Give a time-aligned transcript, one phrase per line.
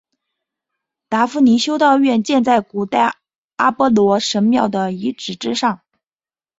[1.09, 3.17] 达夫尼修道院建在古代
[3.57, 5.81] 阿波罗神庙的遗址之上。